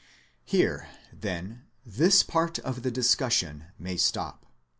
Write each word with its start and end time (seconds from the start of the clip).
Here, 0.45 0.89
then, 1.13 1.65
this 1.85 2.23
part 2.23 2.57
of 2.57 2.81
the 2.81 2.89
discussion 2.89 3.65
may 3.77 3.97
stop. 3.97 4.47